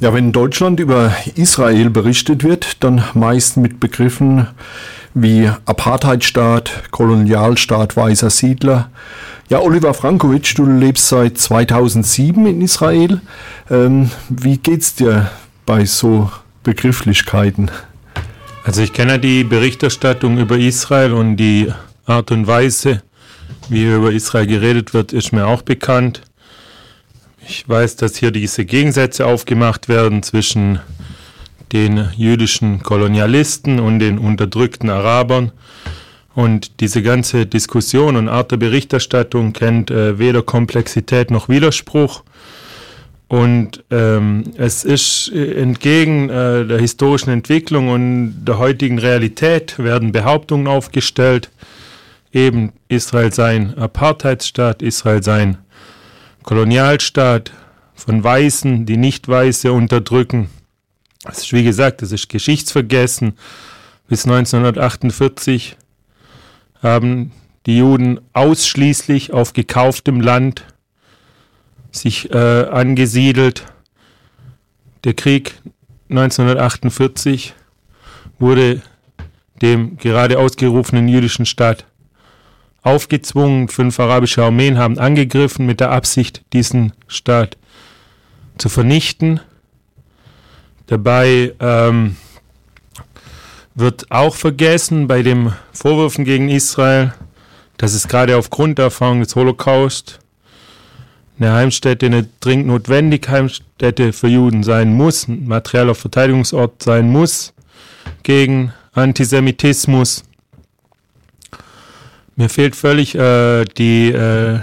Ja, 0.00 0.14
wenn 0.14 0.26
in 0.26 0.32
Deutschland 0.32 0.80
über 0.80 1.14
Israel 1.34 1.90
berichtet 1.90 2.42
wird, 2.42 2.82
dann 2.82 3.04
meist 3.12 3.58
mit 3.58 3.80
Begriffen 3.80 4.46
wie 5.12 5.50
Apartheidstaat, 5.66 6.90
Kolonialstaat 6.90 7.98
weißer 7.98 8.30
Siedler. 8.30 8.90
Ja, 9.50 9.60
Oliver 9.60 9.92
Frankovic, 9.92 10.54
du 10.54 10.64
lebst 10.64 11.08
seit 11.08 11.36
2007 11.36 12.46
in 12.46 12.62
Israel. 12.62 13.20
Ähm, 13.70 14.10
wie 14.30 14.56
geht's 14.56 14.94
dir 14.94 15.30
bei 15.66 15.84
so 15.84 16.30
Begrifflichkeiten? 16.62 17.70
Also 18.64 18.80
ich 18.80 18.94
kenne 18.94 19.18
die 19.18 19.44
Berichterstattung 19.44 20.38
über 20.38 20.56
Israel 20.56 21.12
und 21.12 21.36
die 21.36 21.70
Art 22.06 22.30
und 22.30 22.46
Weise, 22.46 23.02
wie 23.68 23.84
über 23.84 24.12
Israel 24.12 24.46
geredet 24.46 24.94
wird, 24.94 25.12
ist 25.12 25.32
mir 25.32 25.46
auch 25.46 25.60
bekannt. 25.60 26.22
Ich 27.46 27.68
weiß, 27.68 27.96
dass 27.96 28.16
hier 28.16 28.30
diese 28.30 28.64
Gegensätze 28.64 29.26
aufgemacht 29.26 29.88
werden 29.88 30.22
zwischen 30.22 30.80
den 31.72 32.08
jüdischen 32.16 32.82
Kolonialisten 32.82 33.80
und 33.80 33.98
den 33.98 34.18
unterdrückten 34.18 34.90
Arabern. 34.90 35.52
Und 36.34 36.80
diese 36.80 37.02
ganze 37.02 37.46
Diskussion 37.46 38.16
und 38.16 38.28
Art 38.28 38.52
der 38.52 38.56
Berichterstattung 38.56 39.52
kennt 39.52 39.90
äh, 39.90 40.18
weder 40.18 40.42
Komplexität 40.42 41.30
noch 41.30 41.48
Widerspruch. 41.48 42.22
Und 43.30 43.84
ähm, 43.90 44.44
es 44.56 44.84
ist 44.84 45.30
äh, 45.32 45.54
entgegen 45.54 46.28
äh, 46.30 46.66
der 46.66 46.78
historischen 46.78 47.30
Entwicklung 47.30 47.88
und 47.88 48.44
der 48.44 48.58
heutigen 48.58 48.98
Realität 48.98 49.78
werden 49.78 50.10
Behauptungen 50.10 50.66
aufgestellt, 50.66 51.48
eben 52.32 52.72
Israel 52.88 53.32
sei 53.32 53.56
ein 53.56 53.78
Apartheidsstaat, 53.78 54.82
Israel 54.82 55.22
sei 55.22 55.42
ein 55.42 55.58
Kolonialstaat 56.42 57.52
von 57.94 58.24
Weißen, 58.24 58.86
die 58.86 58.96
Nicht-Weiße 58.96 59.72
unterdrücken. 59.72 60.48
Das 61.22 61.38
ist, 61.38 61.52
wie 61.52 61.64
gesagt, 61.64 62.02
das 62.02 62.12
ist 62.12 62.28
geschichtsvergessen. 62.28 63.34
Bis 64.08 64.24
1948 64.24 65.76
haben 66.82 67.32
die 67.66 67.78
Juden 67.78 68.20
ausschließlich 68.32 69.32
auf 69.32 69.52
gekauftem 69.52 70.20
Land 70.20 70.64
sich 71.92 72.30
äh, 72.32 72.36
angesiedelt. 72.36 73.66
Der 75.04 75.14
Krieg 75.14 75.54
1948 76.08 77.54
wurde 78.38 78.82
dem 79.60 79.98
gerade 79.98 80.38
ausgerufenen 80.38 81.06
jüdischen 81.08 81.44
Staat 81.44 81.84
aufgezwungen. 82.82 83.68
Fünf 83.68 83.98
arabische 84.00 84.42
Armeen 84.42 84.78
haben 84.78 84.98
angegriffen 84.98 85.66
mit 85.66 85.80
der 85.80 85.90
Absicht, 85.90 86.42
diesen 86.52 86.92
Staat 87.08 87.56
zu 88.58 88.68
vernichten. 88.68 89.40
Dabei 90.86 91.54
ähm, 91.60 92.16
wird 93.74 94.10
auch 94.10 94.34
vergessen 94.34 95.06
bei 95.06 95.22
den 95.22 95.52
Vorwürfen 95.72 96.24
gegen 96.24 96.48
Israel, 96.48 97.14
dass 97.76 97.94
es 97.94 98.08
gerade 98.08 98.36
aufgrund 98.36 98.78
der 98.78 98.86
Erfahrung 98.86 99.20
des 99.20 99.34
Holocaust 99.36 100.20
eine 101.38 101.52
Heimstätte, 101.52 102.06
eine 102.06 102.28
dringend 102.40 102.66
notwendige 102.66 103.30
Heimstätte 103.30 104.12
für 104.12 104.28
Juden 104.28 104.62
sein 104.62 104.92
muss, 104.92 105.26
ein 105.26 105.46
materieller 105.46 105.94
Verteidigungsort 105.94 106.82
sein 106.82 107.10
muss 107.10 107.54
gegen 108.22 108.72
Antisemitismus. 108.92 110.24
Mir 112.40 112.48
fehlt 112.48 112.74
völlig 112.74 113.14
äh, 113.16 113.66
die 113.66 114.10
äh, 114.10 114.60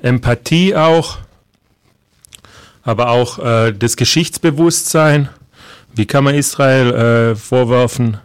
Empathie 0.00 0.74
auch, 0.74 1.18
aber 2.82 3.10
auch 3.10 3.38
äh, 3.38 3.72
das 3.72 3.98
Geschichtsbewusstsein. 3.98 5.28
Wie 5.94 6.06
kann 6.06 6.24
man 6.24 6.34
Israel 6.34 6.94
äh, 6.94 7.36
vorwerfen, 7.36 8.16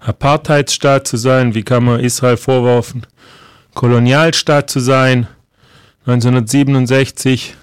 Apartheidsstaat 0.00 1.08
zu 1.08 1.16
sein? 1.16 1.54
Wie 1.54 1.62
kann 1.62 1.84
man 1.84 2.00
Israel 2.00 2.36
vorwerfen, 2.36 3.06
Kolonialstaat 3.72 4.68
zu 4.68 4.80
sein? 4.80 5.26
1967 6.04 7.54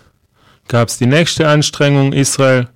gab 0.67 0.87
es 0.87 0.97
die 0.97 1.05
nächste 1.05 1.47
Anstrengung, 1.47 2.13
Israel 2.13 2.67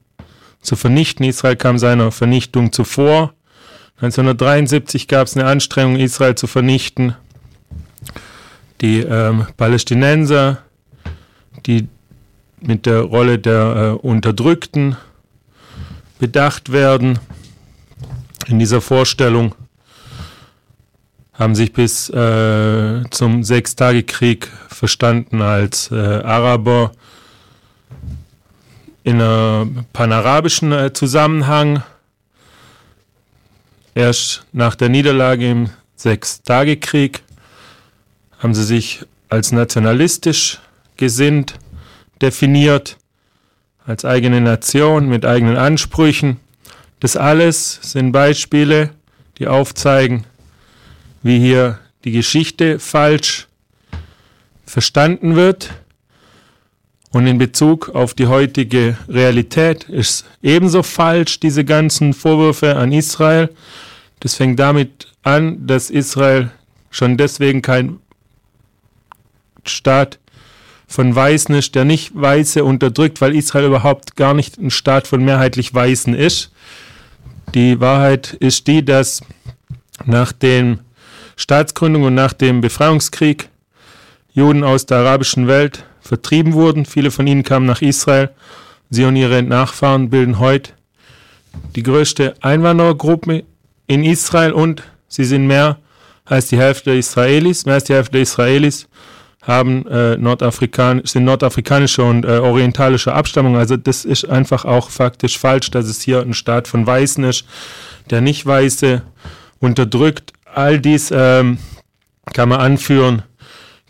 zu 0.61 0.75
vernichten. 0.75 1.25
Israel 1.25 1.55
kam 1.55 1.79
seiner 1.79 2.11
Vernichtung 2.11 2.71
zuvor. 2.71 3.33
1973 4.01 5.07
gab 5.07 5.25
es 5.25 5.35
eine 5.35 5.47
Anstrengung, 5.47 5.95
Israel 5.95 6.35
zu 6.35 6.45
vernichten 6.45 7.15
die 8.83 8.99
ähm, 8.99 9.47
Palästinenser, 9.55 10.57
die 11.65 11.87
mit 12.59 12.85
der 12.85 12.99
Rolle 12.99 13.39
der 13.39 13.97
äh, 14.03 14.05
Unterdrückten 14.05 14.97
bedacht 16.19 16.73
werden. 16.73 17.17
In 18.47 18.59
dieser 18.59 18.81
Vorstellung 18.81 19.55
haben 21.31 21.55
sich 21.55 21.71
bis 21.71 22.09
äh, 22.09 23.03
zum 23.09 23.43
Sechstagekrieg 23.43 24.51
verstanden 24.67 25.41
als 25.41 25.89
äh, 25.89 25.95
Araber 25.95 26.91
in 29.05 29.21
einem 29.21 29.85
panarabischen 29.93 30.73
äh, 30.73 30.91
Zusammenhang. 30.91 31.83
Erst 33.95 34.45
nach 34.51 34.75
der 34.75 34.89
Niederlage 34.89 35.49
im 35.49 35.69
Sechstagekrieg 35.95 37.23
haben 38.43 38.53
sie 38.53 38.65
sich 38.65 39.05
als 39.29 39.53
nationalistisch 39.53 40.59
gesinnt 40.97 41.55
definiert, 42.21 42.97
als 43.85 44.03
eigene 44.03 44.41
Nation 44.41 45.07
mit 45.07 45.25
eigenen 45.25 45.55
Ansprüchen. 45.55 46.37
Das 46.99 47.15
alles 47.15 47.79
sind 47.81 48.11
Beispiele, 48.11 48.91
die 49.39 49.47
aufzeigen, 49.47 50.25
wie 51.23 51.39
hier 51.39 51.79
die 52.03 52.11
Geschichte 52.11 52.79
falsch 52.79 53.47
verstanden 54.65 55.35
wird. 55.35 55.71
Und 57.11 57.27
in 57.27 57.37
Bezug 57.37 57.89
auf 57.95 58.13
die 58.13 58.27
heutige 58.27 58.97
Realität 59.07 59.85
ist 59.85 60.25
ebenso 60.41 60.83
falsch 60.83 61.39
diese 61.39 61.63
ganzen 61.63 62.13
Vorwürfe 62.13 62.75
an 62.75 62.91
Israel. 62.91 63.49
Das 64.19 64.35
fängt 64.35 64.59
damit 64.59 65.07
an, 65.21 65.65
dass 65.65 65.89
Israel 65.89 66.51
schon 66.93 67.17
deswegen 67.17 67.61
kein 67.61 67.99
Staat 69.65 70.19
von 70.87 71.15
Weißen 71.15 71.55
ist, 71.55 71.75
der 71.75 71.85
nicht 71.85 72.11
Weiße 72.13 72.63
unterdrückt, 72.63 73.21
weil 73.21 73.35
Israel 73.35 73.65
überhaupt 73.65 74.15
gar 74.15 74.33
nicht 74.33 74.57
ein 74.57 74.69
Staat 74.69 75.07
von 75.07 75.23
mehrheitlich 75.23 75.73
Weißen 75.73 76.13
ist. 76.13 76.51
Die 77.53 77.79
Wahrheit 77.79 78.33
ist 78.39 78.67
die, 78.67 78.83
dass 78.83 79.21
nach 80.05 80.31
der 80.31 80.77
Staatsgründung 81.35 82.03
und 82.03 82.15
nach 82.15 82.33
dem 82.33 82.61
Befreiungskrieg 82.61 83.49
Juden 84.33 84.63
aus 84.63 84.85
der 84.85 84.99
arabischen 84.99 85.47
Welt 85.47 85.85
vertrieben 86.01 86.53
wurden. 86.53 86.85
Viele 86.85 87.11
von 87.11 87.27
ihnen 87.27 87.43
kamen 87.43 87.65
nach 87.65 87.81
Israel. 87.81 88.29
Sie 88.89 89.05
und 89.05 89.15
ihre 89.15 89.41
Nachfahren 89.41 90.09
bilden 90.09 90.39
heute 90.39 90.73
die 91.75 91.83
größte 91.83 92.35
Einwanderergruppe 92.41 93.43
in 93.87 94.03
Israel 94.03 94.51
und 94.51 94.83
sie 95.07 95.25
sind 95.25 95.47
mehr 95.47 95.77
als 96.25 96.47
die 96.47 96.57
Hälfte 96.57 96.91
der 96.91 96.99
Israelis. 96.99 97.65
Mehr 97.65 97.75
als 97.75 97.85
die 97.85 97.93
Hälfte 97.93 98.13
der 98.13 98.21
Israelis 98.21 98.87
haben 99.43 99.85
äh, 99.87 100.17
Nordafrikan 100.17 101.01
sind 101.03 101.25
nordafrikanische 101.25 102.03
und 102.03 102.25
äh, 102.25 102.39
orientalische 102.39 103.13
Abstammung. 103.13 103.57
Also 103.57 103.75
das 103.77 104.05
ist 104.05 104.27
einfach 104.27 104.63
auch 104.65 104.89
faktisch 104.89 105.37
falsch, 105.37 105.69
dass 105.69 105.85
es 105.85 106.01
hier 106.01 106.21
ein 106.21 106.33
Staat 106.33 106.67
von 106.67 106.87
Weißen 106.87 107.23
ist, 107.25 107.45
der 108.09 108.21
nicht 108.21 108.45
Weiße 108.45 109.01
unterdrückt. 109.59 110.31
All 110.45 110.79
dies 110.79 111.11
ähm, 111.13 111.57
kann 112.33 112.49
man 112.49 112.61
anführen 112.61 113.23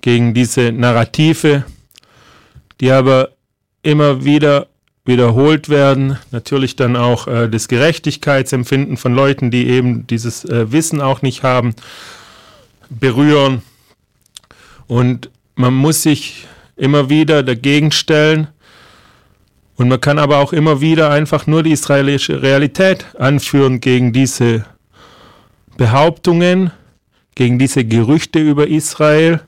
gegen 0.02 0.34
diese 0.34 0.72
Narrative, 0.72 1.66
die 2.82 2.92
aber 2.92 3.30
immer 3.84 4.26
wieder 4.26 4.68
wiederholt 5.06 5.70
werden. 5.70 6.18
Natürlich 6.32 6.76
dann 6.76 6.96
auch 6.96 7.28
äh, 7.28 7.48
das 7.48 7.68
Gerechtigkeitsempfinden 7.68 8.98
von 8.98 9.14
Leuten, 9.14 9.52
die 9.52 9.68
eben 9.68 10.08
dieses 10.08 10.46
äh, 10.46 10.72
Wissen 10.72 11.00
auch 11.00 11.22
nicht 11.22 11.44
haben, 11.44 11.76
berühren. 12.90 13.62
Und 14.88 15.30
man 15.56 15.74
muss 15.74 16.04
sich 16.04 16.48
immer 16.76 17.10
wieder 17.10 17.44
dagegen 17.44 17.92
stellen. 17.92 18.48
Und 19.76 19.90
man 19.90 20.00
kann 20.00 20.20
aber 20.20 20.38
auch 20.38 20.54
immer 20.54 20.82
wieder 20.82 21.10
einfach 21.10 21.48
nur 21.48 21.64
die 21.64 21.72
israelische 21.72 22.42
Realität 22.42 23.06
anführen 23.18 23.80
gegen 23.80 24.14
diese 24.14 24.66
Behauptungen, 25.78 26.72
gegen 27.36 27.58
diese 27.58 27.84
Gerüchte 27.84 28.40
über 28.40 28.68
Israel. 28.68 29.42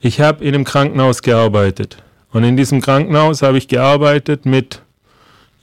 Ich 0.00 0.20
habe 0.20 0.44
in 0.44 0.54
einem 0.54 0.64
Krankenhaus 0.64 1.22
gearbeitet. 1.22 2.02
Und 2.32 2.44
in 2.44 2.56
diesem 2.56 2.80
Krankenhaus 2.80 3.42
habe 3.42 3.58
ich 3.58 3.68
gearbeitet 3.68 4.44
mit 4.46 4.82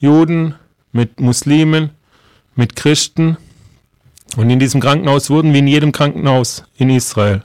Juden, 0.00 0.54
mit 0.92 1.20
Muslimen, 1.20 1.90
mit 2.54 2.76
Christen. 2.76 3.36
Und 4.36 4.48
in 4.48 4.58
diesem 4.58 4.80
Krankenhaus 4.80 5.28
wurden 5.28 5.52
wie 5.52 5.58
in 5.58 5.66
jedem 5.66 5.92
Krankenhaus 5.92 6.64
in 6.76 6.90
Israel 6.90 7.42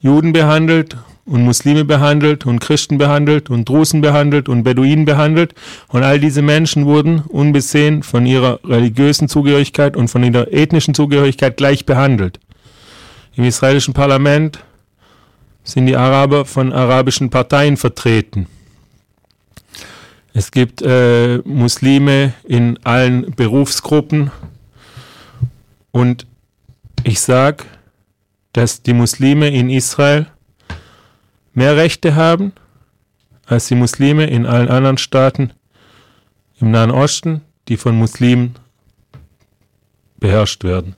Juden 0.00 0.32
behandelt 0.32 0.96
und 1.26 1.44
Muslime 1.44 1.84
behandelt 1.84 2.46
und 2.46 2.58
Christen 2.60 2.98
behandelt 2.98 3.50
und 3.50 3.68
Drusen 3.68 4.00
behandelt 4.00 4.48
und 4.48 4.64
Beduinen 4.64 5.04
behandelt. 5.04 5.54
Und 5.88 6.02
all 6.02 6.18
diese 6.18 6.42
Menschen 6.42 6.86
wurden 6.86 7.20
unbesehen 7.20 8.02
von 8.02 8.26
ihrer 8.26 8.60
religiösen 8.64 9.28
Zugehörigkeit 9.28 9.96
und 9.96 10.08
von 10.08 10.24
ihrer 10.24 10.52
ethnischen 10.52 10.94
Zugehörigkeit 10.94 11.56
gleich 11.56 11.86
behandelt. 11.86 12.40
Im 13.36 13.44
israelischen 13.44 13.94
Parlament 13.94 14.58
sind 15.62 15.86
die 15.86 15.96
Araber 15.96 16.44
von 16.46 16.72
arabischen 16.72 17.30
Parteien 17.30 17.76
vertreten. 17.76 18.46
Es 20.32 20.50
gibt 20.50 20.82
äh, 20.82 21.38
Muslime 21.38 22.32
in 22.44 22.78
allen 22.84 23.34
Berufsgruppen 23.34 24.30
und 25.90 26.26
ich 27.04 27.20
sage, 27.20 27.64
dass 28.52 28.82
die 28.82 28.92
Muslime 28.92 29.48
in 29.48 29.70
Israel 29.70 30.26
mehr 31.52 31.76
Rechte 31.76 32.14
haben 32.14 32.52
als 33.46 33.68
die 33.68 33.74
Muslime 33.74 34.26
in 34.26 34.46
allen 34.46 34.68
anderen 34.68 34.98
Staaten 34.98 35.52
im 36.60 36.70
Nahen 36.70 36.90
Osten, 36.90 37.42
die 37.68 37.76
von 37.76 37.96
Muslimen 37.96 38.54
beherrscht 40.18 40.62
werden. 40.62 40.94